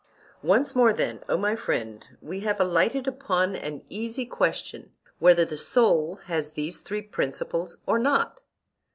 Once 0.41 0.75
more 0.75 0.91
then, 0.91 1.23
O 1.29 1.37
my 1.37 1.55
friend, 1.55 2.17
we 2.23 2.39
have 2.39 2.59
alighted 2.59 3.07
upon 3.07 3.55
an 3.55 3.83
easy 3.87 4.25
question—whether 4.25 5.45
the 5.45 5.57
soul 5.57 6.15
has 6.25 6.53
these 6.53 6.79
three 6.79 7.03
principles 7.03 7.77
or 7.85 7.99
not? 7.99 8.41